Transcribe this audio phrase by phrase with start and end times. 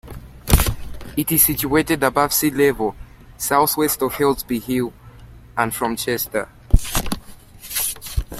[1.15, 2.95] It is situated above sea level,
[3.37, 4.91] south west of Helsby Hill,
[5.55, 6.49] and from Chester.